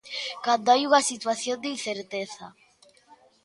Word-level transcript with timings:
Cando 0.45 0.67
hai 0.71 0.81
unha 0.89 1.07
situación 1.11 1.57
de 1.59 1.71
incerteza. 1.75 2.45